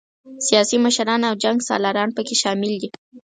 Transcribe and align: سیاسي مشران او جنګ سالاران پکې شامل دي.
سیاسي 0.47 0.77
مشران 0.85 1.21
او 1.29 1.35
جنګ 1.43 1.57
سالاران 1.69 2.09
پکې 2.15 2.35
شامل 2.41 2.71
دي. 2.81 2.89